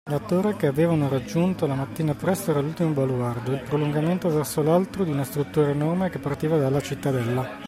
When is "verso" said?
4.29-4.63